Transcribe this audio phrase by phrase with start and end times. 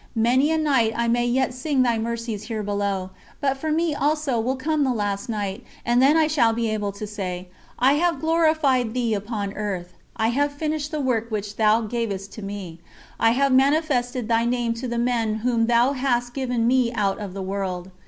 [0.17, 4.39] Many a night I may yet sing Thy Mercies here below, but for me also
[4.39, 8.19] will come the last night, and then I shall be able to say: "I have
[8.19, 12.83] glorified Thee upon earth: I have finished the work which Thou gavest me to do.
[13.19, 17.35] I have manifested Thy name to the men whom Thou hast given me out of
[17.35, 17.91] the world.